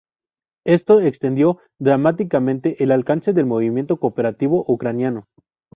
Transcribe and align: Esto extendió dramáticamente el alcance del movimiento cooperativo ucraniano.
Esto 0.65 0.99
extendió 0.99 1.59
dramáticamente 1.77 2.83
el 2.83 2.91
alcance 2.91 3.33
del 3.33 3.45
movimiento 3.45 3.97
cooperativo 3.97 4.65
ucraniano. 4.67 5.27